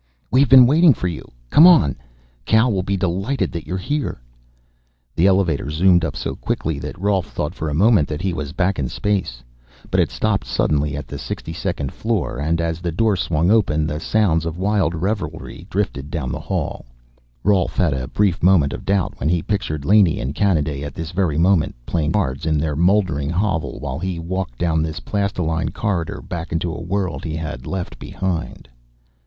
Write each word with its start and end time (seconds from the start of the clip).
"We've 0.31 0.49
been 0.49 0.65
waiting 0.65 0.95
for 0.95 1.07
you. 1.07 1.31
Come 1.51 1.67
on; 1.67 1.95
Kal 2.45 2.71
will 2.73 2.81
be 2.81 2.97
delighted 2.97 3.51
that 3.51 3.67
you're 3.67 3.77
here." 3.77 4.19
The 5.15 5.27
elevator 5.27 5.69
zoomed 5.69 6.03
up 6.03 6.15
so 6.15 6.35
quickly 6.35 6.79
that 6.79 6.97
Rolf 6.99 7.27
thought 7.27 7.53
for 7.53 7.69
a 7.69 7.75
moment 7.75 8.07
that 8.07 8.23
he 8.23 8.33
was 8.33 8.51
back 8.51 8.79
in 8.79 8.89
space. 8.89 9.43
But 9.91 9.99
it 9.99 10.09
stopped 10.09 10.47
suddenly 10.47 10.97
at 10.97 11.07
the 11.07 11.17
62nd 11.17 11.91
floor, 11.91 12.39
and, 12.39 12.59
as 12.59 12.81
the 12.81 12.91
door 12.91 13.15
swung 13.15 13.51
open, 13.51 13.85
the 13.85 13.99
sounds 13.99 14.43
of 14.43 14.57
wild 14.57 14.95
revelry 14.95 15.67
drifted 15.69 16.09
down 16.09 16.31
the 16.31 16.39
hall. 16.39 16.87
Rolf 17.43 17.77
had 17.77 17.93
a 17.93 18.07
brief 18.07 18.41
moment 18.41 18.73
of 18.73 18.85
doubt 18.87 19.19
when 19.19 19.29
he 19.29 19.43
pictured 19.43 19.85
Laney 19.85 20.19
and 20.19 20.33
Kanaday 20.33 20.81
at 20.81 20.95
this 20.95 21.11
very 21.11 21.37
moment, 21.37 21.75
playing 21.85 22.13
cards 22.13 22.47
in 22.47 22.57
their 22.57 22.75
mouldering 22.75 23.29
hovel 23.29 23.79
while 23.79 23.99
he 23.99 24.17
walked 24.17 24.57
down 24.57 24.81
this 24.81 24.99
plastiline 25.01 25.69
corridor 25.69 26.23
back 26.23 26.51
into 26.51 26.73
a 26.73 26.81
world 26.81 27.23
he 27.23 27.35
had 27.35 27.67
left 27.67 27.99
behind. 27.99 28.67